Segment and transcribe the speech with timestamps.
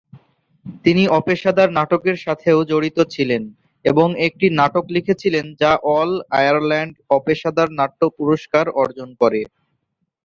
[0.85, 3.43] তিনি অপেশাদার নাটকের সাথেও জড়িত ছিলেন
[3.85, 9.41] এবং একটি নাটক লিখেছিলেন যা অল-আয়ারল্যান্ড অপেশাদার নাট্য পুরস্কার অর্জন করে।